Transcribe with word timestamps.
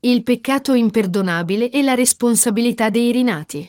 il 0.00 0.22
peccato 0.22 0.74
imperdonabile 0.74 1.70
e 1.70 1.82
la 1.82 1.94
responsabilità 1.94 2.88
dei 2.88 3.10
rinati. 3.10 3.68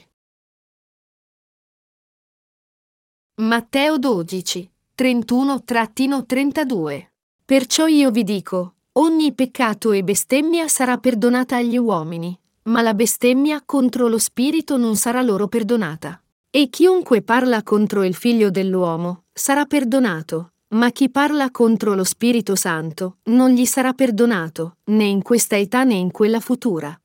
Matteo 3.42 3.98
12, 3.98 4.72
31-32 4.96 7.08
Perciò 7.44 7.88
io 7.88 8.12
vi 8.12 8.24
dico, 8.24 8.76
ogni 9.00 9.34
peccato 9.34 9.92
e 9.92 10.04
bestemmia 10.04 10.68
sarà 10.68 11.00
perdonata 11.00 11.56
agli 11.56 11.78
uomini, 11.78 12.40
ma 12.64 12.84
la 12.84 12.94
bestemmia 12.94 13.64
contro 13.66 14.08
lo 14.08 14.20
spirito 14.20 14.78
non 14.78 14.98
sarà 14.98 15.24
loro 15.24 15.48
perdonata. 15.48 16.22
E 16.52 16.70
chiunque 16.70 17.24
parla 17.24 17.64
contro 17.64 18.04
il 18.04 18.14
figlio 18.14 18.52
dell'uomo 18.52 19.24
sarà 19.34 19.66
perdonato, 19.66 20.52
ma 20.70 20.92
chi 20.92 21.10
parla 21.10 21.50
contro 21.50 21.96
lo 21.96 22.04
Spirito 22.04 22.56
Santo 22.56 23.18
non 23.26 23.52
gli 23.52 23.66
sarà 23.66 23.94
perdonato, 23.94 24.78
né 24.86 25.06
in 25.06 25.22
questa 25.22 25.58
età 25.58 25.84
né 25.84 25.96
in 25.96 26.12
quella 26.12 26.40
futura. 26.40 27.00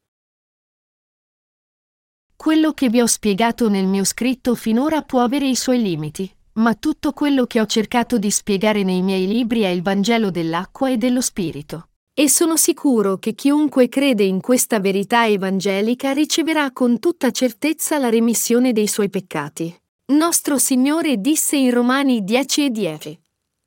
Quello 2.37 2.73
che 2.73 2.91
vi 2.91 3.01
ho 3.01 3.07
spiegato 3.07 3.69
nel 3.71 3.87
mio 3.87 4.05
scritto 4.05 4.55
finora 4.55 5.01
può 5.03 5.21
avere 5.21 5.49
i 5.49 5.57
suoi 5.57 5.81
limiti, 5.81 6.31
ma 6.55 6.75
tutto 6.75 7.13
quello 7.13 7.47
che 7.47 7.61
ho 7.61 7.67
cercato 7.67 8.19
di 8.19 8.31
spiegare 8.31 8.83
nei 8.83 9.01
miei 9.01 9.27
libri 9.27 9.63
è 9.63 9.69
il 9.69 9.83
Vangelo 9.83 10.31
dell'acqua 10.31 10.91
e 10.91 10.99
dello 10.99 11.23
Spirito. 11.23 11.89
E 12.13 12.29
sono 12.29 12.57
sicuro 12.57 13.17
che 13.17 13.35
chiunque 13.35 13.89
crede 13.89 14.25
in 14.25 14.41
questa 14.41 14.79
verità 14.79 15.27
evangelica 15.27 16.13
riceverà 16.13 16.71
con 16.71 16.99
tutta 16.99 17.31
certezza 17.31 17.99
la 17.99 18.11
remissione 18.11 18.73
dei 18.73 18.87
suoi 18.87 19.09
peccati. 19.09 19.75
Nostro 20.13 20.59
Signore 20.59 21.17
disse 21.19 21.57
in 21.57 21.71
Romani 21.71 22.23
10 22.23 22.65
e 22.67 22.71
10. 22.71 23.21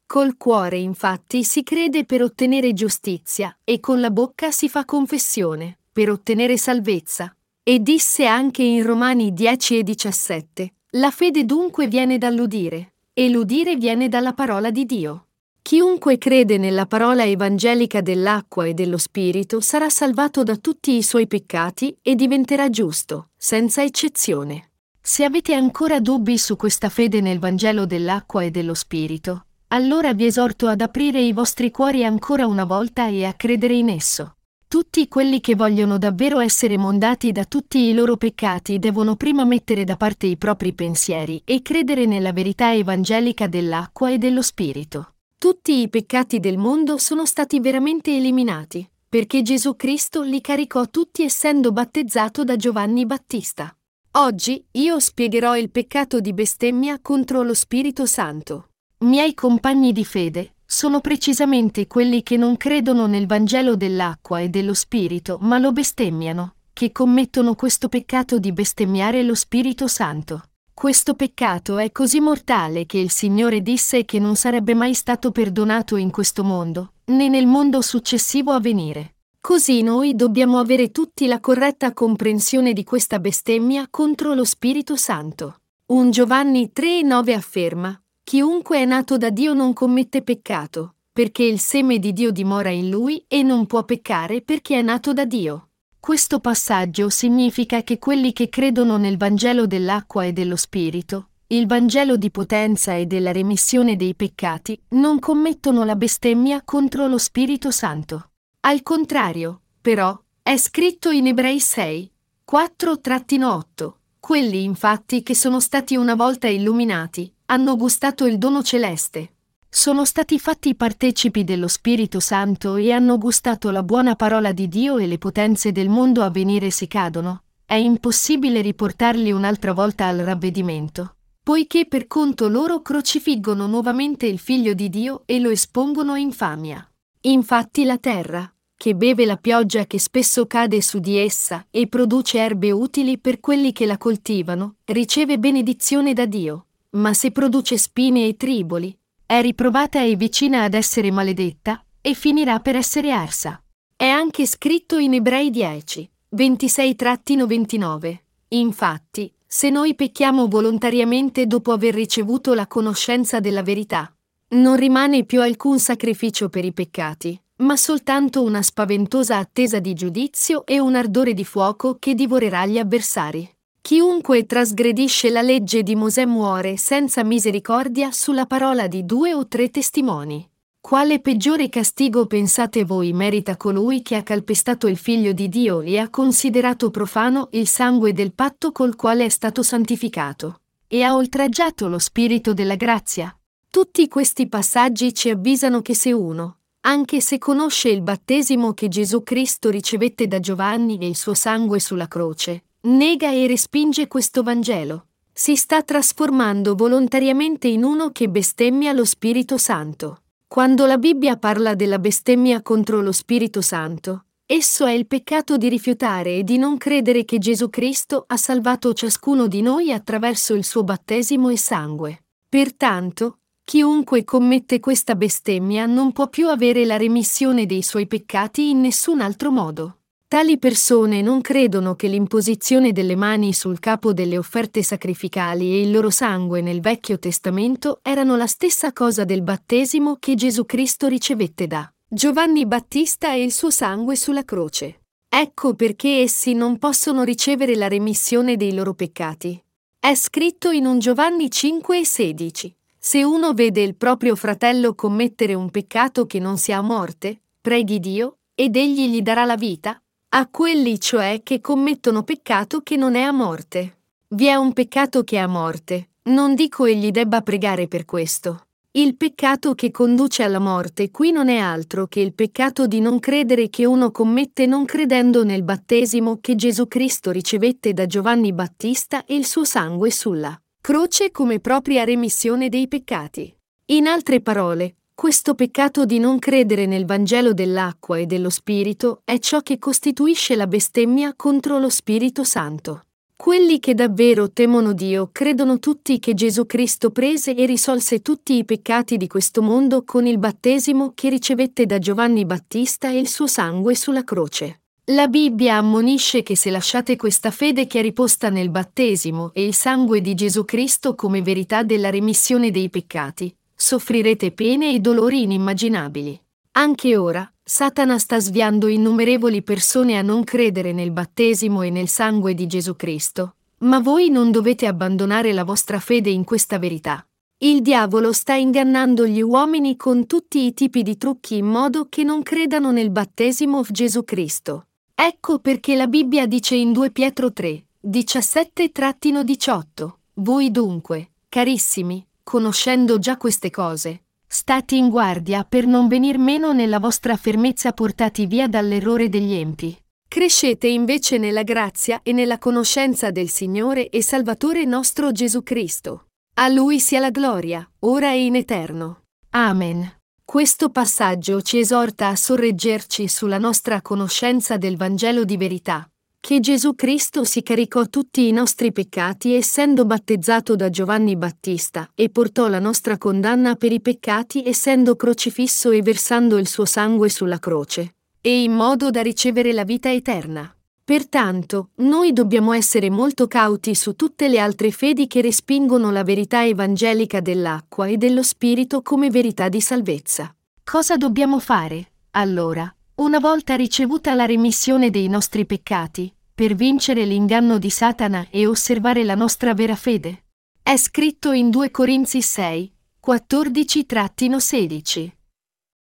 Col 0.08 0.38
cuore, 0.38 0.78
infatti, 0.78 1.44
si 1.44 1.64
crede 1.64 2.06
per 2.06 2.22
ottenere 2.22 2.72
giustizia 2.72 3.56
e 3.66 3.82
con 3.82 4.00
la 4.00 4.10
bocca 4.10 4.52
si 4.52 4.70
fa 4.70 4.86
confessione 4.86 5.80
per 5.92 6.10
ottenere 6.10 6.58
salvezza. 6.58 7.36
E 7.62 7.80
disse 7.80 8.26
anche 8.26 8.64
in 8.64 8.84
Romani 8.84 9.34
10 9.34 9.80
e 9.80 9.84
17. 9.84 10.74
La 10.92 11.12
fede 11.12 11.44
dunque 11.44 11.88
viene 11.88 12.18
dall'udire, 12.18 12.94
e 13.12 13.30
l'udire 13.30 13.76
viene 13.76 14.08
dalla 14.08 14.32
parola 14.32 14.72
di 14.72 14.86
Dio. 14.86 15.26
Chiunque 15.62 16.18
crede 16.18 16.58
nella 16.58 16.86
parola 16.86 17.26
evangelica 17.26 18.00
dell'acqua 18.00 18.66
e 18.66 18.74
dello 18.74 18.98
Spirito 18.98 19.60
sarà 19.60 19.90
salvato 19.90 20.44
da 20.44 20.56
tutti 20.56 20.96
i 20.96 21.04
suoi 21.04 21.28
peccati 21.28 21.98
e 22.02 22.16
diventerà 22.16 22.70
giusto, 22.70 23.32
senza 23.36 23.84
eccezione. 23.84 24.70
Se 25.02 25.26
avete 25.26 25.54
ancora 25.54 26.00
dubbi 26.00 26.38
su 26.38 26.56
questa 26.56 26.88
fede 26.88 27.20
nel 27.20 27.40
Vangelo 27.40 27.86
dell'acqua 27.86 28.44
e 28.44 28.52
dello 28.52 28.74
Spirito, 28.74 29.47
allora 29.70 30.14
vi 30.14 30.26
esorto 30.26 30.68
ad 30.68 30.82
aprire 30.82 31.20
i 31.20 31.34
vostri 31.34 31.72
cuori 31.72 32.06
ancora 32.06 32.46
una 32.46 32.64
volta 32.64 33.08
e 33.08 33.26
a 33.26 33.34
credere 33.34 33.74
in 33.74 33.90
esso. 33.90 34.36
Tutti 34.68 35.08
quelli 35.08 35.40
che 35.40 35.56
vogliono 35.56 35.98
davvero 35.98 36.40
essere 36.40 36.78
mondati 36.78 37.32
da 37.32 37.46
tutti 37.46 37.80
i 37.80 37.94
loro 37.94 38.18
peccati 38.18 38.80
devono 38.80 39.16
prima 39.16 39.46
mettere 39.46 39.86
da 39.86 39.96
parte 39.96 40.28
i 40.28 40.38
propri 40.38 40.74
pensieri 40.74 41.42
e 41.46 41.62
credere 41.62 42.06
nella 42.06 42.34
verità 42.34 42.74
evangelica 42.74 43.48
dell'acqua 43.48 44.12
e 44.12 44.18
dello 44.18 44.42
Spirito. 44.42 45.14
Tutti 45.38 45.82
i 45.82 45.90
peccati 45.90 46.40
del 46.40 46.58
mondo 46.58 46.98
sono 46.98 47.26
stati 47.26 47.60
veramente 47.60 48.16
eliminati, 48.16 48.90
perché 49.08 49.42
Gesù 49.42 49.76
Cristo 49.76 50.22
li 50.22 50.42
caricò 50.42 50.88
tutti 50.88 51.24
essendo 51.24 51.72
battezzato 51.72 52.44
da 52.44 52.56
Giovanni 52.56 53.06
Battista. 53.06 53.74
Oggi 54.12 54.66
io 54.72 55.00
spiegherò 55.00 55.56
il 55.56 55.70
peccato 55.70 56.20
di 56.20 56.34
bestemmia 56.34 57.00
contro 57.02 57.42
lo 57.44 57.54
Spirito 57.54 58.06
Santo. 58.06 58.70
Miei 59.00 59.36
compagni 59.36 59.92
di 59.92 60.04
fede 60.04 60.56
sono 60.66 61.02
precisamente 61.02 61.86
quelli 61.86 62.24
che 62.24 62.36
non 62.36 62.58
credono 62.58 63.06
nel 63.06 63.28
Vangelo 63.28 63.76
dell'acqua 63.76 64.40
e 64.40 64.50
dello 64.50 64.74
Spirito, 64.74 65.38
ma 65.42 65.60
lo 65.60 65.72
bestemmiano, 65.72 66.56
che 66.74 66.92
commettono 66.92 67.54
questo 67.54 67.90
peccato 67.90 68.40
di 68.40 68.52
bestemmiare 68.52 69.22
lo 69.22 69.36
Spirito 69.36 69.88
Santo. 69.88 70.46
Questo 70.74 71.14
peccato 71.14 71.78
è 71.78 71.92
così 71.92 72.20
mortale 72.20 72.88
che 72.88 72.98
il 72.98 73.12
Signore 73.12 73.62
disse 73.62 74.04
che 74.04 74.18
non 74.18 74.36
sarebbe 74.36 74.74
mai 74.74 74.96
stato 74.96 75.30
perdonato 75.30 75.96
in 75.96 76.10
questo 76.10 76.44
mondo, 76.44 76.94
né 77.06 77.30
nel 77.30 77.46
mondo 77.46 77.82
successivo 77.82 78.52
a 78.52 78.60
venire. 78.60 79.18
Così 79.40 79.84
noi 79.84 80.16
dobbiamo 80.16 80.58
avere 80.58 80.90
tutti 80.90 81.28
la 81.28 81.40
corretta 81.40 81.94
comprensione 81.94 82.74
di 82.74 82.84
questa 82.84 83.20
bestemmia 83.20 83.86
contro 83.92 84.34
lo 84.34 84.44
Spirito 84.44 84.96
Santo. 84.96 85.58
Un 85.92 86.10
Giovanni 86.10 86.72
3,9 86.76 87.34
afferma: 87.36 88.02
Chiunque 88.28 88.80
è 88.80 88.84
nato 88.84 89.18
da 89.18 89.30
Dio 89.30 89.54
non 89.54 89.72
commette 89.72 90.22
peccato, 90.22 90.96
perché 91.14 91.44
il 91.44 91.62
seme 91.62 91.98
di 91.98 92.12
Dio 92.12 92.32
dimora 92.32 92.68
in 92.68 92.90
lui 92.90 93.24
e 93.26 93.42
non 93.42 93.66
può 93.68 93.86
peccare 93.86 94.42
perché 94.42 94.78
è 94.78 94.82
nato 94.82 95.14
da 95.14 95.24
Dio. 95.24 95.70
Questo 95.98 96.42
passaggio 96.42 97.08
significa 97.08 97.84
che 97.84 98.00
quelli 98.00 98.34
che 98.34 98.50
credono 98.50 98.98
nel 98.98 99.16
Vangelo 99.16 99.66
dell'acqua 99.66 100.26
e 100.26 100.34
dello 100.34 100.58
Spirito, 100.58 101.30
il 101.48 101.68
Vangelo 101.68 102.18
di 102.18 102.30
potenza 102.30 102.96
e 102.96 103.06
della 103.06 103.32
remissione 103.32 103.96
dei 103.96 104.14
peccati, 104.14 104.78
non 104.90 105.20
commettono 105.20 105.86
la 105.86 105.96
bestemmia 105.96 106.64
contro 106.66 107.08
lo 107.08 107.18
Spirito 107.18 107.72
Santo. 107.72 108.32
Al 108.60 108.84
contrario, 108.84 109.62
però, 109.80 110.22
è 110.44 110.58
scritto 110.58 111.12
in 111.12 111.28
Ebrei 111.28 111.62
6, 111.62 112.12
4-8. 112.52 113.94
Quelli 114.20 114.64
infatti 114.66 115.24
che 115.24 115.34
sono 115.34 115.62
stati 115.62 115.96
una 115.96 116.16
volta 116.16 116.48
illuminati, 116.48 117.34
hanno 117.50 117.78
gustato 117.78 118.26
il 118.26 118.38
dono 118.38 118.62
celeste, 118.62 119.36
sono 119.70 120.04
stati 120.04 120.38
fatti 120.38 120.76
partecipi 120.76 121.46
dello 121.46 121.70
Spirito 121.70 122.20
Santo 122.20 122.76
e 122.76 122.92
hanno 122.92 123.18
gustato 123.18 123.70
la 123.70 123.84
buona 123.84 124.16
parola 124.18 124.52
di 124.52 124.68
Dio 124.68 124.98
e 124.98 125.08
le 125.08 125.18
potenze 125.18 125.72
del 125.72 125.88
mondo 125.88 126.24
a 126.24 126.30
venire 126.30 126.72
si 126.72 126.88
cadono, 126.88 127.44
è 127.66 127.76
impossibile 127.76 128.60
riportarli 128.60 129.32
un'altra 129.32 129.72
volta 129.72 130.08
al 130.08 130.18
ravvedimento, 130.18 131.16
poiché 131.42 131.86
per 131.86 132.08
conto 132.08 132.50
loro 132.50 132.82
crocifiggono 132.82 133.66
nuovamente 133.66 134.26
il 134.26 134.40
Figlio 134.40 134.74
di 134.74 134.90
Dio 134.90 135.24
e 135.26 135.40
lo 135.40 135.50
espongono 135.50 136.14
a 136.14 136.18
infamia. 136.18 136.86
Infatti 137.22 137.86
la 137.86 137.98
terra, 137.98 138.54
che 138.76 138.94
beve 138.94 139.26
la 139.26 139.38
pioggia 139.38 139.86
che 139.86 140.00
spesso 140.00 140.48
cade 140.48 140.82
su 140.82 141.00
di 141.00 141.18
essa 141.18 141.66
e 141.72 141.88
produce 141.88 142.40
erbe 142.40 142.72
utili 142.72 143.18
per 143.18 143.40
quelli 143.40 143.72
che 143.72 143.86
la 143.86 143.98
coltivano, 143.98 144.76
riceve 144.86 145.40
benedizione 145.40 146.14
da 146.14 146.26
Dio, 146.26 146.67
ma 146.92 147.14
se 147.14 147.32
produce 147.32 147.78
spine 147.78 148.28
e 148.28 148.38
triboli, 148.38 148.98
è 149.26 149.42
riprovata 149.42 150.02
e 150.02 150.16
vicina 150.16 150.64
ad 150.64 150.74
essere 150.74 151.12
maledetta 151.12 151.84
e 152.02 152.14
finirà 152.14 152.60
per 152.60 152.76
essere 152.76 153.12
arsa. 153.12 153.62
È 153.96 154.06
anche 154.06 154.46
scritto 154.46 154.98
in 154.98 155.16
Ebrei 155.16 155.50
10, 155.50 156.10
26-29. 156.36 158.18
Infatti, 158.50 159.34
se 159.46 159.70
noi 159.70 159.96
pecchiamo 159.96 160.48
volontariamente 160.48 161.48
dopo 161.48 161.72
aver 161.72 161.94
ricevuto 161.94 162.54
la 162.54 162.68
conoscenza 162.68 163.40
della 163.40 163.64
verità, 163.64 164.14
non 164.50 164.78
rimane 164.78 165.26
più 165.26 165.42
alcun 165.42 165.80
sacrificio 165.80 166.48
per 166.48 166.64
i 166.64 166.72
peccati, 166.72 167.38
ma 167.58 167.76
soltanto 167.76 168.44
una 168.44 168.62
spaventosa 168.62 169.38
attesa 169.38 169.80
di 169.80 169.94
giudizio 169.94 170.66
e 170.66 170.80
un 170.80 170.96
ardore 170.96 171.34
di 171.34 171.44
fuoco 171.44 171.98
che 172.00 172.14
divorerà 172.14 172.66
gli 172.66 172.78
avversari. 172.78 173.57
Chiunque 173.88 174.46
trasgredisce 174.46 175.30
la 175.30 175.42
legge 175.42 175.82
di 175.82 175.96
Mosè 175.96 176.26
muore 176.26 176.76
senza 176.76 177.24
misericordia 177.24 178.12
sulla 178.12 178.46
parola 178.46 178.86
di 178.86 179.06
due 179.06 179.34
o 179.34 179.48
tre 179.48 179.70
testimoni. 179.70 180.46
Quale 180.82 181.22
peggiore 181.22 181.70
castigo 181.70 182.26
pensate 182.26 182.84
voi 182.84 183.14
merita 183.14 183.56
colui 183.56 184.02
che 184.02 184.16
ha 184.16 184.24
calpestato 184.24 184.88
il 184.88 184.98
figlio 184.98 185.32
di 185.32 185.48
Dio 185.48 185.80
e 185.80 186.00
ha 186.00 186.10
considerato 186.10 186.92
profano 186.92 187.48
il 187.52 187.66
sangue 187.66 188.12
del 188.12 188.34
patto 188.34 188.74
col 188.74 188.98
quale 188.98 189.24
è 189.24 189.30
stato 189.30 189.64
santificato? 189.64 190.60
E 190.86 191.04
ha 191.04 191.16
oltraggiato 191.16 191.88
lo 191.88 191.98
spirito 191.98 192.54
della 192.54 192.76
grazia? 192.76 193.34
Tutti 193.72 194.06
questi 194.10 194.50
passaggi 194.50 195.14
ci 195.14 195.30
avvisano 195.30 195.82
che 195.82 195.96
se 195.96 196.12
uno, 196.12 196.58
anche 196.82 197.22
se 197.22 197.38
conosce 197.38 197.88
il 197.88 198.02
battesimo 198.02 198.74
che 198.74 198.90
Gesù 198.90 199.24
Cristo 199.24 199.70
ricevette 199.70 200.28
da 200.28 200.42
Giovanni 200.42 200.98
e 200.98 201.08
il 201.08 201.16
suo 201.16 201.34
sangue 201.34 201.80
sulla 201.80 202.10
croce, 202.10 202.64
nega 202.88 203.32
e 203.32 203.48
respinge 203.48 204.08
questo 204.08 204.44
Vangelo. 204.44 205.08
Si 205.34 205.56
sta 205.56 205.84
trasformando 205.84 206.74
volontariamente 206.74 207.68
in 207.68 207.84
uno 207.84 208.12
che 208.12 208.30
bestemmia 208.30 208.94
lo 208.94 209.04
Spirito 209.04 209.58
Santo. 209.58 210.22
Quando 210.48 210.86
la 210.86 210.98
Bibbia 210.98 211.36
parla 211.36 211.76
della 211.76 212.00
bestemmia 212.00 212.62
contro 212.62 213.02
lo 213.02 213.12
Spirito 213.12 213.62
Santo, 213.62 214.26
esso 214.46 214.86
è 214.86 214.92
il 214.92 215.06
peccato 215.06 215.58
di 215.58 215.68
rifiutare 215.68 216.38
e 216.38 216.44
di 216.44 216.58
non 216.58 216.78
credere 216.78 217.26
che 217.26 217.38
Gesù 217.40 217.70
Cristo 217.70 218.24
ha 218.26 218.38
salvato 218.38 218.94
ciascuno 218.94 219.48
di 219.48 219.62
noi 219.62 219.92
attraverso 219.92 220.54
il 220.54 220.64
suo 220.64 220.84
battesimo 220.84 221.50
e 221.50 221.58
sangue. 221.58 222.24
Pertanto, 222.48 223.40
chiunque 223.66 224.24
commette 224.24 224.80
questa 224.80 225.16
bestemmia 225.16 225.86
non 225.86 226.14
può 226.14 226.30
più 226.30 226.48
avere 226.48 226.86
la 226.86 226.96
remissione 226.96 227.66
dei 227.66 227.84
suoi 227.84 228.08
peccati 228.08 228.70
in 228.70 228.80
nessun 228.80 229.20
altro 229.20 229.52
modo. 229.52 229.98
Tali 230.30 230.60
persone 230.60 231.22
non 231.22 231.40
credono 231.40 231.96
che 231.96 232.10
l'imposizione 232.10 232.92
delle 232.92 233.16
mani 233.16 233.54
sul 233.54 233.80
capo 233.80 234.12
delle 234.12 234.38
offerte 234.38 234.84
sacrificali 234.84 235.72
e 235.72 235.80
il 235.80 235.92
loro 235.92 236.10
sangue 236.10 236.60
nel 236.60 236.82
Vecchio 236.82 237.18
Testamento 237.18 238.00
erano 238.02 238.36
la 238.36 238.46
stessa 238.46 238.92
cosa 238.92 239.24
del 239.24 239.42
battesimo 239.42 240.18
che 240.20 240.36
Gesù 240.36 240.66
Cristo 240.66 241.08
ricevette 241.08 241.66
da 241.66 241.90
Giovanni 242.06 242.66
Battista 242.66 243.32
e 243.32 243.42
il 243.42 243.54
suo 243.54 243.70
sangue 243.70 244.18
sulla 244.18 244.44
croce. 244.44 245.04
Ecco 245.30 245.76
perché 245.76 246.20
essi 246.20 246.54
non 246.54 246.78
possono 246.78 247.24
ricevere 247.24 247.78
la 247.78 247.88
remissione 247.88 248.58
dei 248.58 248.74
loro 248.74 248.94
peccati. 248.94 249.58
È 249.98 250.14
scritto 250.14 250.72
in 250.72 250.88
un 250.88 251.00
Giovanni 251.00 251.50
5 251.50 252.00
e 252.00 252.06
16. 252.06 252.76
Se 253.00 253.24
uno 253.24 253.54
vede 253.54 253.82
il 253.82 253.96
proprio 253.96 254.36
fratello 254.36 254.94
commettere 254.94 255.54
un 255.54 255.72
peccato 255.72 256.26
che 256.26 256.40
non 256.40 256.58
sia 256.58 256.80
a 256.80 256.82
morte, 256.82 257.44
preghi 257.62 258.02
Dio, 258.02 258.40
ed 258.54 258.76
egli 258.76 259.08
gli 259.08 259.22
darà 259.22 259.46
la 259.46 259.56
vita, 259.56 260.02
a 260.30 260.48
quelli 260.50 261.00
cioè 261.00 261.42
che 261.42 261.62
commettono 261.62 262.24
peccato 262.24 262.82
che 262.82 262.98
non 262.98 263.16
è 263.16 263.22
a 263.22 263.32
morte. 263.32 264.00
Vi 264.30 264.46
è 264.48 264.56
un 264.56 264.74
peccato 264.74 265.24
che 265.24 265.38
è 265.38 265.40
a 265.40 265.48
morte, 265.48 266.10
non 266.24 266.54
dico 266.54 266.86
egli 266.86 267.12
debba 267.12 267.42
pregare 267.42 267.88
per 267.88 268.04
questo. 268.04 268.64
Il 268.92 269.16
peccato 269.16 269.74
che 269.74 269.90
conduce 269.90 270.44
alla 270.44 270.60
morte 270.60 271.12
qui 271.12 271.32
non 271.32 271.48
è 271.48 271.58
altro 271.58 272.08
che 272.08 272.20
il 272.20 272.34
peccato 272.34 272.88
di 272.88 273.00
non 273.00 273.20
credere 273.20 273.70
che 273.70 273.86
uno 273.86 274.12
commette 274.12 274.66
non 274.66 274.86
credendo 274.86 275.44
nel 275.44 275.64
battesimo 275.64 276.40
che 276.42 276.56
Gesù 276.56 276.88
Cristo 276.88 277.32
ricevette 277.32 277.94
da 277.94 278.06
Giovanni 278.06 278.52
Battista 278.52 279.24
e 279.24 279.36
il 279.36 279.46
suo 279.46 279.64
sangue 279.64 280.12
sulla 280.12 280.60
croce 280.82 281.32
come 281.32 281.60
propria 281.60 282.04
remissione 282.04 282.70
dei 282.70 282.88
peccati. 282.88 283.56
In 283.88 284.08
altre 284.08 284.42
parole, 284.42 284.96
questo 285.20 285.56
peccato 285.56 286.06
di 286.06 286.20
non 286.20 286.38
credere 286.38 286.86
nel 286.86 287.08
Vangelo 287.08 287.52
dell'acqua 287.52 288.20
e 288.20 288.28
dello 288.28 288.52
Spirito 288.52 289.22
è 289.26 289.40
ciò 289.40 289.62
che 289.62 289.80
costituisce 289.80 290.56
la 290.56 290.68
bestemmia 290.68 291.34
contro 291.36 291.80
lo 291.80 291.90
Spirito 291.90 292.44
Santo. 292.44 293.02
Quelli 293.36 293.80
che 293.80 293.96
davvero 293.96 294.52
temono 294.52 294.94
Dio 294.94 295.30
credono 295.32 295.80
tutti 295.80 296.20
che 296.20 296.36
Gesù 296.36 296.68
Cristo 296.68 297.10
prese 297.10 297.56
e 297.56 297.66
risolse 297.66 298.22
tutti 298.22 298.58
i 298.58 298.64
peccati 298.64 299.18
di 299.18 299.26
questo 299.26 299.64
mondo 299.64 300.04
con 300.04 300.28
il 300.28 300.38
battesimo 300.38 301.14
che 301.16 301.30
ricevette 301.30 301.88
da 301.88 301.98
Giovanni 301.98 302.46
Battista 302.46 303.10
e 303.10 303.18
il 303.18 303.28
suo 303.28 303.48
sangue 303.48 303.96
sulla 303.96 304.24
croce. 304.24 304.82
La 305.06 305.28
Bibbia 305.28 305.78
ammonisce 305.78 306.44
che 306.44 306.56
se 306.56 306.70
lasciate 306.70 307.16
questa 307.16 307.50
fede 307.50 307.88
che 307.88 307.98
è 307.98 308.02
riposta 308.04 308.50
nel 308.50 308.70
battesimo 308.70 309.50
e 309.56 309.66
il 309.66 309.74
sangue 309.74 310.22
di 310.22 310.36
Gesù 310.36 310.64
Cristo 310.64 311.16
come 311.16 311.42
verità 311.42 311.82
della 311.82 312.12
remissione 312.12 312.70
dei 312.70 312.92
peccati, 312.92 313.57
soffrirete 313.80 314.52
pene 314.52 314.92
e 314.92 315.00
dolori 315.00 315.44
inimmaginabili. 315.44 316.42
Anche 316.72 317.16
ora, 317.16 317.50
Satana 317.64 318.18
sta 318.18 318.40
sviando 318.40 318.88
innumerevoli 318.88 319.62
persone 319.62 320.18
a 320.18 320.24
non 320.24 320.44
credere 320.44 320.94
nel 320.94 321.12
battesimo 321.12 321.84
e 321.84 321.92
nel 321.92 322.08
sangue 322.08 322.56
di 322.56 322.66
Gesù 322.66 322.96
Cristo, 322.96 323.58
ma 323.80 324.00
voi 324.00 324.30
non 324.30 324.52
dovete 324.52 324.88
abbandonare 324.88 325.52
la 325.54 325.64
vostra 325.64 326.00
fede 326.00 326.32
in 326.32 326.44
questa 326.44 326.80
verità. 326.80 327.24
Il 327.60 327.82
diavolo 327.82 328.34
sta 328.34 328.54
ingannando 328.54 329.26
gli 329.28 329.42
uomini 329.42 329.96
con 329.96 330.28
tutti 330.28 330.66
i 330.66 330.74
tipi 330.74 331.04
di 331.04 331.18
trucchi 331.18 331.58
in 331.58 331.66
modo 331.66 332.08
che 332.10 332.24
non 332.24 332.44
credano 332.44 332.92
nel 332.92 333.10
battesimo 333.10 333.82
di 333.82 333.88
Gesù 333.92 334.24
Cristo. 334.24 334.86
Ecco 335.16 335.58
perché 335.60 335.96
la 335.96 336.06
Bibbia 336.08 336.46
dice 336.46 336.76
in 336.76 336.94
2 336.94 337.10
Pietro 337.12 337.52
3, 337.52 337.84
17-18, 338.08 340.12
Voi 340.36 340.70
dunque, 340.70 341.32
carissimi, 341.50 342.27
conoscendo 342.48 343.20
già 343.20 343.36
queste 343.36 343.70
cose, 343.70 344.28
stati 344.48 344.96
in 344.96 345.10
guardia 345.10 345.66
per 345.66 345.86
non 345.86 346.08
venir 346.08 346.38
meno 346.38 346.72
nella 346.72 346.98
vostra 346.98 347.36
fermezza 347.36 347.92
portati 347.92 348.46
via 348.46 348.70
dall'errore 348.70 349.28
degli 349.28 349.52
empi. 349.52 349.94
Crescete 350.30 350.88
invece 350.88 351.40
nella 351.40 351.64
grazia 351.64 352.22
e 352.24 352.32
nella 352.32 352.58
conoscenza 352.58 353.32
del 353.32 353.50
Signore 353.50 354.08
e 354.08 354.24
Salvatore 354.24 354.86
nostro 354.86 355.34
Gesù 355.34 355.62
Cristo. 355.62 356.28
A 356.54 356.70
Lui 356.70 357.02
sia 357.02 357.20
la 357.20 357.32
gloria, 357.32 357.86
ora 358.00 358.32
e 358.32 358.46
in 358.46 358.56
eterno. 358.56 359.24
Amen. 359.50 360.10
Questo 360.46 360.90
passaggio 360.90 361.62
ci 361.62 361.80
esorta 361.80 362.30
a 362.30 362.36
sorreggerci 362.38 363.28
sulla 363.28 363.58
nostra 363.58 364.02
conoscenza 364.02 364.78
del 364.78 364.96
Vangelo 364.96 365.44
di 365.44 365.58
verità, 365.58 366.10
che 366.40 366.60
Gesù 366.60 366.96
Cristo 366.96 367.44
si 367.44 367.62
caricò 367.62 368.06
tutti 368.06 368.48
i 368.48 368.52
nostri 368.52 368.92
peccati 368.92 369.54
essendo 369.54 370.06
battezzato 370.06 370.76
da 370.76 370.90
Giovanni 370.90 371.36
Battista 371.36 372.10
e 372.16 372.30
portò 372.30 372.68
la 372.68 372.80
nostra 372.80 373.18
condanna 373.18 373.76
per 373.76 373.92
i 373.92 374.02
peccati 374.02 374.66
essendo 374.66 375.16
crocifisso 375.16 375.92
e 375.92 376.02
versando 376.02 376.58
il 376.58 376.68
suo 376.68 376.86
sangue 376.86 377.30
sulla 377.30 377.60
croce, 377.60 378.16
e 378.42 378.64
in 378.64 378.74
modo 378.74 379.10
da 379.10 379.22
ricevere 379.22 379.74
la 379.74 379.84
vita 379.84 380.12
eterna. 380.12 380.72
Pertanto, 381.04 381.92
noi 381.96 382.34
dobbiamo 382.34 382.74
essere 382.74 383.10
molto 383.10 383.48
cauti 383.48 383.96
su 383.96 384.18
tutte 384.18 384.50
le 384.50 384.60
altre 384.60 384.92
fedi 384.92 385.26
che 385.28 385.40
respingono 385.40 386.12
la 386.12 386.24
verità 386.24 386.66
evangelica 386.66 387.40
dell'acqua 387.40 388.08
e 388.08 388.18
dello 388.18 388.44
Spirito 388.44 389.02
come 389.02 389.30
verità 389.30 389.70
di 389.70 389.80
salvezza. 389.80 390.54
Cosa 390.84 391.16
dobbiamo 391.16 391.60
fare, 391.60 392.12
allora, 392.32 392.94
una 393.20 393.40
volta 393.40 393.76
ricevuta 393.76 394.36
la 394.36 394.46
remissione 394.46 395.10
dei 395.10 395.28
nostri 395.28 395.66
peccati, 395.66 396.32
per 396.54 396.76
vincere 396.76 397.26
l'inganno 397.26 397.80
di 397.80 397.90
Satana 397.90 398.46
e 398.52 398.68
osservare 398.68 399.24
la 399.24 399.34
nostra 399.34 399.74
vera 399.74 399.96
fede? 399.96 400.44
È 400.84 400.96
scritto 400.98 401.52
in 401.52 401.72
2 401.72 401.90
Corinzi 401.90 402.44
6, 402.44 402.94
14-16. 403.26 405.32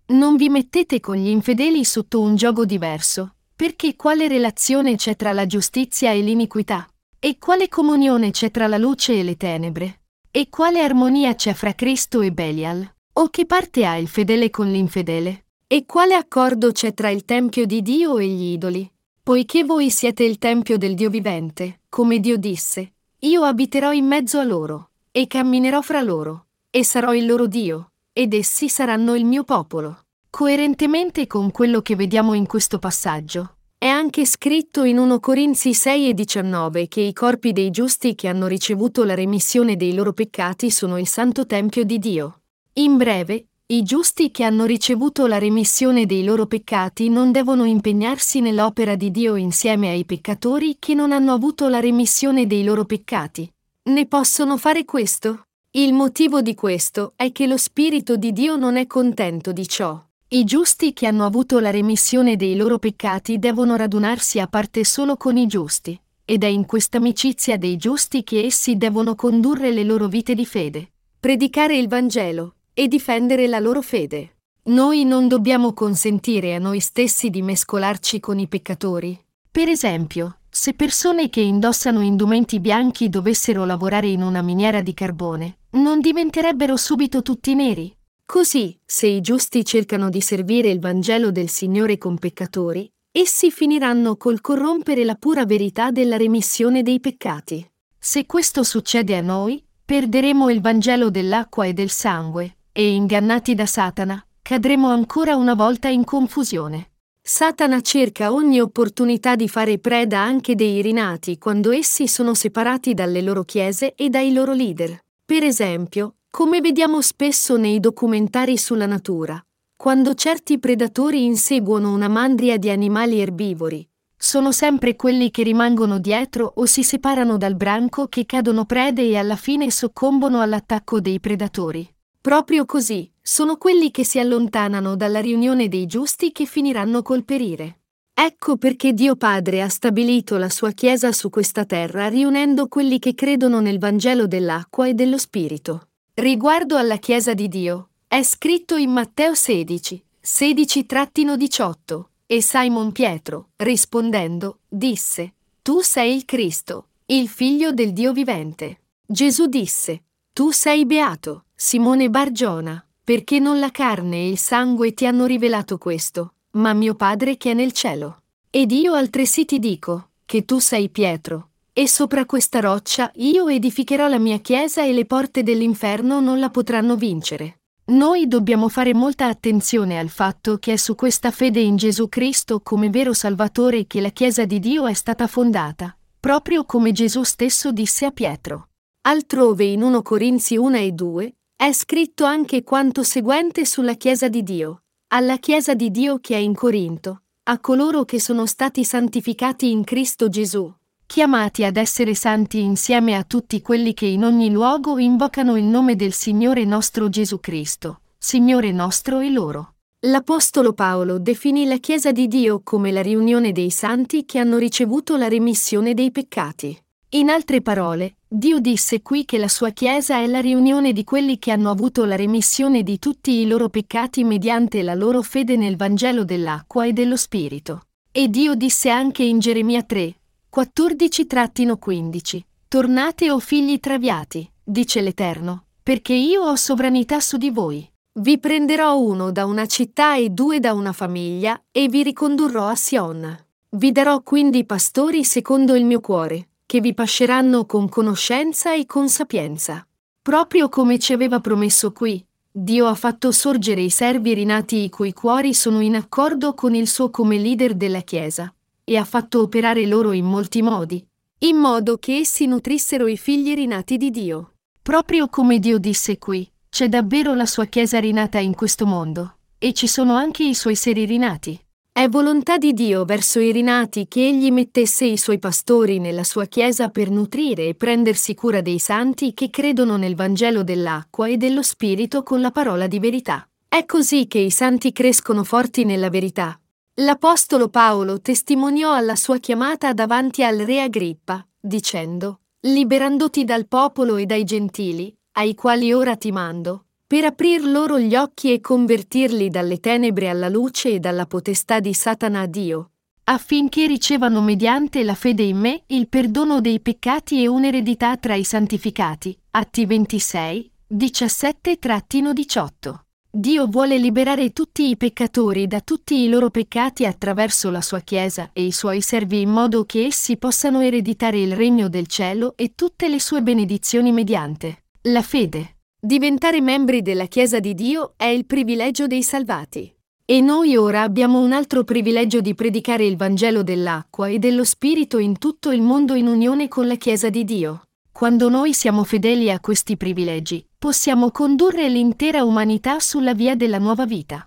Non 0.05 0.37
vi 0.37 0.49
mettete 0.49 0.99
con 0.99 1.15
gli 1.15 1.27
infedeli 1.27 1.85
sotto 1.85 2.19
un 2.19 2.35
gioco 2.35 2.65
diverso, 2.65 3.35
perché 3.55 3.95
quale 3.95 4.27
relazione 4.27 4.95
c'è 4.95 5.15
tra 5.15 5.33
la 5.33 5.45
giustizia 5.45 6.11
e 6.11 6.21
l'iniquità? 6.21 6.87
E 7.19 7.37
quale 7.37 7.67
comunione 7.67 8.31
c'è 8.31 8.49
tra 8.49 8.65
la 8.65 8.79
luce 8.79 9.19
e 9.19 9.23
le 9.23 9.37
tenebre? 9.37 10.01
E 10.31 10.49
quale 10.49 10.81
armonia 10.81 11.35
c'è 11.35 11.53
fra 11.53 11.75
Cristo 11.75 12.21
e 12.21 12.31
Belial? 12.31 12.91
O 13.13 13.29
che 13.29 13.45
parte 13.45 13.85
ha 13.85 13.97
il 13.97 14.07
fedele 14.07 14.49
con 14.49 14.71
l'infedele? 14.71 15.42
E 15.73 15.87
quale 15.87 16.13
accordo 16.13 16.71
c'è 16.71 16.93
tra 16.93 17.09
il 17.09 17.25
Tempio 17.25 17.65
di 17.65 17.81
Dio 17.81 18.19
e 18.19 18.27
gli 18.27 18.51
idoli? 18.51 18.87
Poiché 19.23 19.63
voi 19.63 19.89
siete 19.89 20.23
il 20.23 20.37
Tempio 20.37 20.77
del 20.77 20.93
Dio 20.93 21.09
vivente, 21.09 21.79
come 21.89 22.19
Dio 22.19 22.37
disse, 22.37 22.93
io 23.21 23.41
abiterò 23.41 23.91
in 23.91 24.05
mezzo 24.05 24.37
a 24.37 24.43
loro, 24.43 24.91
e 25.09 25.25
camminerò 25.25 25.81
fra 25.81 26.03
loro, 26.03 26.45
e 26.69 26.83
sarò 26.83 27.15
il 27.15 27.25
loro 27.25 27.47
Dio, 27.47 27.93
ed 28.13 28.35
essi 28.35 28.69
saranno 28.69 29.15
il 29.15 29.25
mio 29.25 29.43
popolo. 29.43 30.03
Coerentemente 30.29 31.25
con 31.25 31.49
quello 31.49 31.81
che 31.81 31.95
vediamo 31.95 32.35
in 32.35 32.45
questo 32.45 32.77
passaggio, 32.77 33.55
è 33.79 33.87
anche 33.87 34.27
scritto 34.27 34.83
in 34.83 34.99
1 34.99 35.19
Corinzi 35.19 35.73
6 35.73 36.09
e 36.09 36.13
19 36.13 36.87
che 36.87 37.01
i 37.01 37.13
corpi 37.13 37.51
dei 37.51 37.71
giusti 37.71 38.13
che 38.13 38.27
hanno 38.27 38.45
ricevuto 38.45 39.03
la 39.03 39.15
remissione 39.15 39.75
dei 39.75 39.95
loro 39.95 40.13
peccati 40.13 40.69
sono 40.69 40.99
il 40.99 41.07
santo 41.07 41.47
tempio 41.47 41.83
di 41.83 41.97
Dio. 41.97 42.41
In 42.73 42.95
breve, 42.97 43.47
i 43.67 43.81
giusti 43.81 44.29
che 44.29 44.43
hanno 44.43 44.65
ricevuto 44.65 45.25
la 45.25 45.37
remissione 45.37 46.05
dei 46.05 46.25
loro 46.25 46.47
peccati 46.47 47.07
non 47.07 47.31
devono 47.31 47.63
impegnarsi 47.63 48.41
nell'opera 48.41 48.95
di 48.95 49.09
Dio 49.09 49.35
insieme 49.35 49.89
ai 49.89 50.03
peccatori 50.03 50.75
che 50.79 50.93
non 50.93 51.13
hanno 51.13 51.31
avuto 51.31 51.69
la 51.69 51.79
remissione 51.79 52.45
dei 52.45 52.65
loro 52.65 52.83
peccati. 52.83 53.49
Ne 53.83 54.05
possono 54.05 54.57
fare 54.57 54.83
questo? 54.83 55.43
Il 55.71 55.93
motivo 55.93 56.41
di 56.41 56.55
questo 56.55 57.13
è 57.15 57.31
che 57.31 57.47
lo 57.47 57.55
Spirito 57.55 58.17
di 58.17 58.33
Dio 58.33 58.57
non 58.57 58.75
è 58.75 58.85
contento 58.85 59.53
di 59.53 59.65
ciò. 59.65 59.97
I 60.27 60.43
giusti 60.43 60.91
che 60.91 61.07
hanno 61.07 61.25
avuto 61.25 61.59
la 61.59 61.71
remissione 61.71 62.35
dei 62.35 62.57
loro 62.57 62.79
peccati 62.79 63.39
devono 63.39 63.77
radunarsi 63.77 64.41
a 64.41 64.47
parte 64.47 64.83
solo 64.83 65.15
con 65.15 65.37
i 65.37 65.47
giusti, 65.47 65.97
ed 66.25 66.43
è 66.43 66.47
in 66.47 66.65
questa 66.65 66.97
amicizia 66.97 67.57
dei 67.57 67.77
giusti 67.77 68.25
che 68.25 68.43
essi 68.43 68.75
devono 68.75 69.15
condurre 69.15 69.71
le 69.71 69.85
loro 69.85 70.07
vite 70.07 70.35
di 70.35 70.45
fede, 70.45 70.91
predicare 71.17 71.77
il 71.77 71.87
Vangelo 71.87 72.55
e 72.73 72.87
difendere 72.87 73.47
la 73.47 73.59
loro 73.59 73.81
fede. 73.81 74.37
Noi 74.65 75.03
non 75.03 75.27
dobbiamo 75.27 75.73
consentire 75.73 76.55
a 76.55 76.59
noi 76.59 76.79
stessi 76.79 77.29
di 77.29 77.41
mescolarci 77.41 78.19
con 78.19 78.39
i 78.39 78.47
peccatori. 78.47 79.19
Per 79.51 79.67
esempio, 79.67 80.39
se 80.49 80.73
persone 80.73 81.29
che 81.29 81.41
indossano 81.41 82.01
indumenti 82.01 82.59
bianchi 82.59 83.09
dovessero 83.09 83.65
lavorare 83.65 84.07
in 84.07 84.21
una 84.21 84.41
miniera 84.41 84.81
di 84.81 84.93
carbone, 84.93 85.57
non 85.71 85.99
diventerebbero 85.99 86.77
subito 86.77 87.21
tutti 87.21 87.53
neri, 87.55 87.95
Così, 88.25 88.79
se 88.85 89.07
i 89.07 89.21
giusti 89.21 89.63
cercano 89.65 90.09
di 90.09 90.21
servire 90.21 90.69
il 90.69 90.79
Vangelo 90.79 91.31
del 91.31 91.49
Signore 91.49 91.97
con 91.97 92.17
peccatori, 92.17 92.89
essi 93.11 93.51
finiranno 93.51 94.15
col 94.15 94.41
corrompere 94.41 95.03
la 95.03 95.15
pura 95.15 95.45
verità 95.45 95.91
della 95.91 96.17
remissione 96.17 96.81
dei 96.81 96.99
peccati. 96.99 97.63
Se 97.99 98.25
questo 98.25 98.63
succede 98.63 99.15
a 99.15 99.21
noi, 99.21 99.63
perderemo 99.85 100.49
il 100.49 100.61
Vangelo 100.61 101.09
dell'acqua 101.09 101.65
e 101.65 101.73
del 101.73 101.89
sangue, 101.89 102.57
e 102.73 102.91
ingannati 102.91 103.53
da 103.53 103.67
Satana, 103.67 104.25
cadremo 104.41 104.89
ancora 104.89 105.35
una 105.35 105.53
volta 105.53 105.87
in 105.87 106.03
confusione. 106.03 106.89
Satana 107.21 107.79
cerca 107.81 108.33
ogni 108.33 108.59
opportunità 108.59 109.35
di 109.35 109.47
fare 109.47 109.77
preda 109.77 110.19
anche 110.19 110.55
dei 110.55 110.81
rinati 110.81 111.37
quando 111.37 111.71
essi 111.71 112.07
sono 112.07 112.33
separati 112.33 112.93
dalle 112.93 113.21
loro 113.21 113.43
chiese 113.43 113.93
e 113.93 114.09
dai 114.09 114.33
loro 114.33 114.51
leader. 114.51 114.99
Per 115.23 115.43
esempio, 115.43 116.15
come 116.29 116.59
vediamo 116.59 116.99
spesso 117.01 117.55
nei 117.55 117.79
documentari 117.79 118.57
sulla 118.57 118.87
natura, 118.87 119.41
quando 119.77 120.15
certi 120.15 120.59
predatori 120.59 121.23
inseguono 121.23 121.93
una 121.93 122.07
mandria 122.07 122.57
di 122.57 122.69
animali 122.71 123.21
erbivori, 123.21 123.87
sono 124.17 124.51
sempre 124.51 124.95
quelli 124.95 125.29
che 125.31 125.43
rimangono 125.43 125.99
dietro 125.99 126.51
o 126.55 126.65
si 126.65 126.83
separano 126.83 127.37
dal 127.37 127.55
branco 127.55 128.07
che 128.07 128.25
cadono 128.25 128.65
prede 128.65 129.03
e 129.03 129.17
alla 129.17 129.35
fine 129.35 129.69
soccombono 129.69 130.41
all'attacco 130.41 130.99
dei 130.99 131.19
predatori. 131.19 131.92
Proprio 132.23 132.63
così, 132.63 133.11
sono 133.21 133.57
quelli 133.57 133.91
che 133.91 134.05
si 134.05 134.17
allontanano 134.17 134.95
dalla 134.95 135.19
riunione 135.19 135.67
dei 135.67 135.85
giusti 135.85 136.31
che 136.31 136.45
finiranno 136.45 137.01
col 137.01 137.25
perire. 137.25 137.81
Ecco 138.13 138.55
perché 138.55 138.93
Dio 138.93 139.17
Padre 139.17 139.61
ha 139.61 139.67
stabilito 139.67 140.37
la 140.37 140.49
sua 140.49 140.71
Chiesa 140.71 141.11
su 141.11 141.29
questa 141.29 141.65
terra 141.65 142.07
riunendo 142.07 142.69
quelli 142.69 142.97
che 142.97 143.13
credono 143.13 143.59
nel 143.59 143.77
Vangelo 143.77 144.25
dell'acqua 144.25 144.87
e 144.87 144.93
dello 144.93 145.17
Spirito. 145.17 145.89
Riguardo 146.13 146.77
alla 146.77 146.95
Chiesa 146.95 147.33
di 147.33 147.49
Dio, 147.49 147.89
è 148.07 148.23
scritto 148.23 148.77
in 148.77 148.91
Matteo 148.91 149.33
16, 149.33 150.01
16-18, 150.23 152.03
e 152.25 152.41
Simon 152.41 152.93
Pietro, 152.93 153.49
rispondendo, 153.57 154.59
disse, 154.69 155.33
Tu 155.61 155.81
sei 155.81 156.15
il 156.15 156.23
Cristo, 156.23 156.87
il 157.07 157.27
figlio 157.27 157.73
del 157.73 157.91
Dio 157.91 158.13
vivente. 158.13 158.83
Gesù 159.05 159.47
disse, 159.47 160.03
Tu 160.31 160.51
sei 160.51 160.85
beato, 160.85 161.43
Simone 161.65 162.09
Bargiona, 162.09 162.85
perché 163.01 163.39
non 163.39 163.57
la 163.57 163.71
carne 163.71 164.17
e 164.17 164.27
il 164.27 164.37
sangue 164.37 164.93
ti 164.93 165.05
hanno 165.05 165.25
rivelato 165.25 165.77
questo, 165.77 166.33
ma 166.57 166.73
mio 166.73 166.93
Padre 166.93 167.37
che 167.37 167.51
è 167.51 167.53
nel 167.53 167.71
cielo. 167.71 168.23
Ed 168.49 168.73
io 168.73 168.95
altresì 168.95 169.45
ti 169.45 169.59
dico, 169.59 170.09
che 170.25 170.43
tu 170.43 170.59
sei 170.59 170.89
Pietro, 170.89 171.51
e 171.71 171.87
sopra 171.87 172.25
questa 172.25 172.59
roccia 172.59 173.09
io 173.15 173.47
edificherò 173.47 174.09
la 174.09 174.19
mia 174.19 174.39
chiesa 174.39 174.83
e 174.83 174.91
le 174.91 175.05
porte 175.05 175.41
dell'inferno 175.41 176.19
non 176.19 176.37
la 176.37 176.49
potranno 176.49 176.97
vincere. 176.97 177.61
Noi 177.85 178.27
dobbiamo 178.27 178.67
fare 178.67 178.93
molta 178.93 179.27
attenzione 179.27 179.97
al 179.97 180.09
fatto 180.09 180.57
che 180.57 180.73
è 180.73 180.75
su 180.75 180.95
questa 180.95 181.31
fede 181.31 181.61
in 181.61 181.77
Gesù 181.77 182.09
Cristo 182.09 182.59
come 182.59 182.89
vero 182.89 183.13
Salvatore 183.13 183.87
che 183.87 184.01
la 184.01 184.09
Chiesa 184.09 184.43
di 184.43 184.59
Dio 184.59 184.85
è 184.85 184.93
stata 184.93 185.27
fondata, 185.27 185.97
proprio 186.19 186.65
come 186.65 186.91
Gesù 186.91 187.23
stesso 187.23 187.71
disse 187.71 188.05
a 188.05 188.11
Pietro. 188.11 188.67
Altrove 189.05 189.63
in 189.63 189.81
1 189.81 190.01
Corinzi 190.01 190.57
1 190.57 190.75
e 190.75 190.91
2 190.91 191.33
è 191.65 191.71
scritto 191.71 192.25
anche 192.25 192.61
quanto 192.61 193.03
seguente 193.03 193.65
sulla 193.65 193.93
Chiesa 193.93 194.27
di 194.27 194.43
Dio, 194.43 194.81
alla 195.13 195.37
Chiesa 195.37 195.73
di 195.73 195.91
Dio 195.91 196.19
che 196.19 196.35
è 196.35 196.37
in 196.37 196.53
Corinto, 196.53 197.21
a 197.43 197.57
coloro 197.59 198.03
che 198.03 198.19
sono 198.19 198.45
stati 198.45 198.83
santificati 198.83 199.71
in 199.71 199.85
Cristo 199.85 200.27
Gesù, 200.27 200.69
chiamati 201.05 201.63
ad 201.63 201.77
essere 201.77 202.15
santi 202.15 202.59
insieme 202.59 203.15
a 203.15 203.23
tutti 203.23 203.61
quelli 203.61 203.93
che 203.93 204.07
in 204.07 204.25
ogni 204.25 204.51
luogo 204.51 204.97
invocano 204.97 205.55
il 205.55 205.63
nome 205.63 205.95
del 205.95 206.11
Signore 206.11 206.65
nostro 206.65 207.07
Gesù 207.07 207.39
Cristo, 207.39 208.01
Signore 208.17 208.73
nostro 208.73 209.21
e 209.21 209.29
loro. 209.29 209.75
L'Apostolo 210.01 210.73
Paolo 210.73 211.17
definì 211.17 211.65
la 211.65 211.77
Chiesa 211.77 212.11
di 212.11 212.27
Dio 212.27 212.59
come 212.61 212.91
la 212.91 213.01
riunione 213.01 213.53
dei 213.53 213.69
santi 213.69 214.25
che 214.25 214.37
hanno 214.37 214.57
ricevuto 214.57 215.15
la 215.15 215.29
remissione 215.29 215.93
dei 215.93 216.11
peccati. 216.11 216.82
In 217.15 217.29
altre 217.29 217.61
parole, 217.61 218.15
Dio 218.27 218.57
disse 218.57 219.03
qui 219.03 219.23
che 219.23 219.37
la 219.37 219.47
sua 219.47 219.69
Chiesa 219.69 220.17
è 220.17 220.25
la 220.25 220.39
riunione 220.39 220.93
di 220.93 221.03
quelli 221.03 221.37
che 221.37 221.51
hanno 221.51 221.69
avuto 221.69 222.05
la 222.05 222.15
remissione 222.15 222.81
di 222.81 222.97
tutti 222.97 223.39
i 223.39 223.45
loro 223.45 223.69
peccati 223.69 224.23
mediante 224.23 224.81
la 224.81 224.95
loro 224.95 225.21
fede 225.21 225.55
nel 225.55 225.75
Vangelo 225.75 226.23
dell'acqua 226.23 226.87
e 226.87 226.91
dello 226.91 227.15
Spirito. 227.15 227.83
E 228.11 228.29
Dio 228.29 228.55
disse 228.55 228.89
anche 228.89 229.21
in 229.21 229.37
Geremia 229.37 229.83
3, 229.83 230.15
14-15. 230.55 232.39
Tornate 232.67 233.29
o 233.29 233.37
figli 233.37 233.79
traviati, 233.79 234.51
dice 234.63 235.01
l'Eterno, 235.01 235.65
perché 235.83 236.13
io 236.13 236.41
ho 236.41 236.55
sovranità 236.55 237.19
su 237.19 237.37
di 237.37 237.51
voi. 237.51 237.87
Vi 238.13 238.39
prenderò 238.39 238.97
uno 238.97 239.31
da 239.31 239.45
una 239.45 239.67
città 239.67 240.15
e 240.15 240.31
due 240.31 240.59
da 240.59 240.73
una 240.73 240.93
famiglia, 240.93 241.61
e 241.71 241.87
vi 241.89 242.01
ricondurrò 242.01 242.65
a 242.65 242.75
Sion. 242.75 243.45
Vi 243.69 243.91
darò 243.91 244.23
quindi 244.23 244.65
pastori 244.65 245.23
secondo 245.23 245.75
il 245.75 245.85
mio 245.85 245.99
cuore, 245.99 246.47
che 246.73 246.81
vi 246.81 246.95
pasceranno 246.95 247.67
con 247.67 247.87
conoscenza 247.87 248.73
e 248.73 248.87
con 248.87 249.07
sapienza. 249.07 249.85
Proprio 250.23 250.69
come 250.69 250.97
ci 250.97 251.13
aveva 251.13 251.39
promesso 251.39 251.91
qui, 251.91 252.25
Dio 252.51 252.87
ha 252.87 252.95
fatto 252.95 253.31
sorgere 253.31 253.81
i 253.81 253.91
servi 253.91 254.33
rinati 254.33 254.77
i 254.77 254.89
cui 254.89 255.13
cuori 255.13 255.53
sono 255.53 255.81
in 255.81 255.95
accordo 255.95 256.55
con 256.55 256.73
il 256.73 256.87
suo 256.87 257.11
come 257.11 257.37
leader 257.37 257.75
della 257.75 258.01
Chiesa 258.01 258.51
e 258.83 258.97
ha 258.97 259.05
fatto 259.05 259.41
operare 259.41 259.85
loro 259.85 260.13
in 260.13 260.25
molti 260.25 260.63
modi, 260.63 261.05
in 261.41 261.57
modo 261.57 261.99
che 261.99 262.17
essi 262.17 262.47
nutrissero 262.47 263.05
i 263.05 263.17
figli 263.17 263.53
rinati 263.53 263.97
di 263.97 264.09
Dio. 264.09 264.53
Proprio 264.81 265.29
come 265.29 265.59
Dio 265.59 265.77
disse 265.77 266.17
qui, 266.17 266.51
c'è 266.69 266.89
davvero 266.89 267.35
la 267.35 267.45
sua 267.45 267.65
Chiesa 267.65 267.99
rinata 267.99 268.39
in 268.39 268.55
questo 268.55 268.87
mondo, 268.87 269.35
e 269.59 269.73
ci 269.73 269.85
sono 269.85 270.15
anche 270.15 270.43
i 270.43 270.55
suoi 270.55 270.75
seri 270.75 271.05
rinati. 271.05 271.55
È 271.93 272.09
volontà 272.09 272.57
di 272.57 272.73
Dio 272.73 273.05
verso 273.05 273.39
i 273.39 273.51
rinati 273.51 274.07
che 274.07 274.27
egli 274.27 274.51
mettesse 274.51 275.05
i 275.05 275.17
suoi 275.17 275.37
pastori 275.39 275.99
nella 275.99 276.23
sua 276.23 276.45
Chiesa 276.45 276.89
per 276.89 277.09
nutrire 277.09 277.67
e 277.67 277.75
prendersi 277.75 278.33
cura 278.33 278.61
dei 278.61 278.79
santi 278.79 279.33
che 279.33 279.49
credono 279.49 279.95
nel 279.95 280.15
Vangelo 280.15 280.63
dell'acqua 280.63 281.27
e 281.27 281.37
dello 281.37 281.61
Spirito 281.61 282.23
con 282.23 282.41
la 282.41 282.51
parola 282.51 282.87
di 282.87 282.99
verità. 282.99 283.47
È 283.67 283.85
così 283.85 284.27
che 284.27 284.39
i 284.39 284.51
santi 284.51 284.91
crescono 284.91 285.43
forti 285.43 285.85
nella 285.85 286.09
verità, 286.09 286.57
L'Apostolo 286.97 287.69
Paolo 287.69 288.21
testimoniò 288.21 288.93
alla 288.93 289.15
sua 289.15 289.39
chiamata 289.39 289.93
davanti 289.93 290.43
al 290.43 290.59
re 290.59 290.79
Agrippa, 290.79 291.43
dicendo, 291.59 292.41
liberandoti 292.67 293.43
dal 293.43 293.67
popolo 293.67 294.15
e 294.17 294.27
dai 294.27 294.43
gentili, 294.43 295.11
ai 295.37 295.55
quali 295.55 295.91
ora 295.91 296.15
ti 296.15 296.31
mando, 296.31 296.85
per 297.13 297.25
aprir 297.25 297.63
loro 297.63 297.99
gli 297.99 298.15
occhi 298.15 298.51
e 298.51 298.59
convertirli 298.59 299.51
dalle 299.51 299.79
tenebre 299.79 300.29
alla 300.29 300.49
luce 300.49 300.93
e 300.93 300.99
dalla 300.99 301.27
potestà 301.27 301.79
di 301.79 301.93
Satana 301.93 302.39
a 302.39 302.47
Dio, 302.47 302.89
affinché 303.25 303.85
ricevano 303.85 304.41
mediante 304.41 305.03
la 305.03 305.13
fede 305.13 305.43
in 305.43 305.59
me 305.59 305.83
il 305.89 306.07
perdono 306.07 306.59
dei 306.59 306.79
peccati 306.79 307.43
e 307.43 307.47
un'eredità 307.47 308.17
tra 308.17 308.33
i 308.33 308.43
santificati. 308.43 309.37
Atti 309.51 309.85
26, 309.85 310.71
17-18. 310.91 312.95
Dio 313.29 313.67
vuole 313.67 313.99
liberare 313.99 314.51
tutti 314.51 314.89
i 314.89 314.97
peccatori 314.97 315.67
da 315.67 315.81
tutti 315.81 316.19
i 316.19 316.27
loro 316.27 316.49
peccati 316.49 317.05
attraverso 317.05 317.69
la 317.69 317.81
sua 317.81 317.99
Chiesa 317.99 318.49
e 318.53 318.63
i 318.63 318.71
suoi 318.71 319.01
servi 319.01 319.41
in 319.41 319.51
modo 319.51 319.85
che 319.85 320.05
essi 320.05 320.37
possano 320.37 320.81
ereditare 320.81 321.39
il 321.39 321.55
regno 321.55 321.89
del 321.89 322.07
cielo 322.07 322.53
e 322.55 322.73
tutte 322.73 323.07
le 323.07 323.19
sue 323.19 323.43
benedizioni 323.43 324.11
mediante 324.11 324.85
la 325.03 325.21
fede. 325.21 325.72
Diventare 326.05 326.59
membri 326.59 327.01
della 327.01 327.27
Chiesa 327.27 327.61
di 327.61 327.73
Dio 327.73 328.15
è 328.17 328.25
il 328.25 328.45
privilegio 328.45 329.07
dei 329.07 329.23
salvati. 329.23 329.89
E 330.25 330.41
noi 330.41 330.75
ora 330.75 331.01
abbiamo 331.01 331.39
un 331.39 331.53
altro 331.53 331.85
privilegio 331.85 332.41
di 332.41 332.53
predicare 332.53 333.05
il 333.05 333.15
Vangelo 333.15 333.63
dell'acqua 333.63 334.27
e 334.27 334.37
dello 334.37 334.65
Spirito 334.65 335.17
in 335.17 335.37
tutto 335.37 335.71
il 335.71 335.81
mondo 335.81 336.15
in 336.15 336.27
unione 336.27 336.67
con 336.67 336.87
la 336.87 336.95
Chiesa 336.95 337.29
di 337.29 337.45
Dio. 337.45 337.83
Quando 338.11 338.49
noi 338.49 338.73
siamo 338.73 339.05
fedeli 339.05 339.49
a 339.49 339.61
questi 339.61 339.95
privilegi, 339.95 340.67
possiamo 340.77 341.31
condurre 341.31 341.87
l'intera 341.87 342.43
umanità 342.43 342.99
sulla 342.99 343.33
via 343.33 343.55
della 343.55 343.77
nuova 343.77 344.05
vita. 344.05 344.45